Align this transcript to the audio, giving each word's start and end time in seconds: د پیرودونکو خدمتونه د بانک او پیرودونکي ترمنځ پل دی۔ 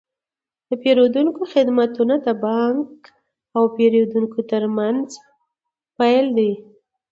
د 0.67 0.69
پیرودونکو 0.81 1.41
خدمتونه 1.53 2.13
د 2.25 2.27
بانک 2.45 2.89
او 3.55 3.63
پیرودونکي 3.75 4.41
ترمنځ 4.51 5.07
پل 5.97 6.25
دی۔ 6.37 6.51